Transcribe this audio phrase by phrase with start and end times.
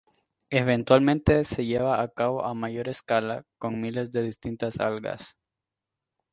[0.49, 5.37] Eventualmente, se lleva a cabo a mayor escala, con miles de distintas algas.